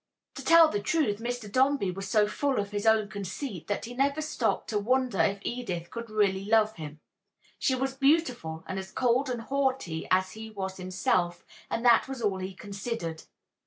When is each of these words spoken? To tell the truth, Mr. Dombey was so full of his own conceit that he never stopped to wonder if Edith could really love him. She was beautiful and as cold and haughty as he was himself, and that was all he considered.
To 0.33 0.43
tell 0.43 0.67
the 0.67 0.79
truth, 0.79 1.19
Mr. 1.19 1.47
Dombey 1.47 1.91
was 1.91 2.07
so 2.09 2.27
full 2.27 2.57
of 2.59 2.71
his 2.71 2.87
own 2.87 3.07
conceit 3.07 3.67
that 3.67 3.85
he 3.85 3.93
never 3.93 4.19
stopped 4.19 4.67
to 4.71 4.79
wonder 4.79 5.19
if 5.21 5.37
Edith 5.43 5.91
could 5.91 6.09
really 6.09 6.43
love 6.43 6.77
him. 6.77 6.99
She 7.59 7.75
was 7.75 7.93
beautiful 7.93 8.63
and 8.67 8.79
as 8.79 8.89
cold 8.89 9.29
and 9.29 9.41
haughty 9.43 10.07
as 10.09 10.31
he 10.31 10.49
was 10.49 10.77
himself, 10.77 11.45
and 11.69 11.85
that 11.85 12.07
was 12.07 12.19
all 12.19 12.39
he 12.39 12.55
considered. 12.55 13.25